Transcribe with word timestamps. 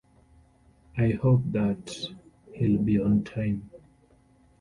I 0.97 1.09
hope 1.11 1.43
"that" 1.51 1.95
he'll 2.53 2.79
be 2.81 2.99
on 2.99 3.23
time". 3.23 3.69